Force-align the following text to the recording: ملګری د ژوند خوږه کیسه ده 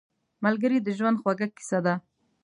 ملګری 0.43 0.77
د 0.81 0.87
ژوند 0.97 1.19
خوږه 1.21 1.47
کیسه 1.57 1.79
ده 1.85 1.93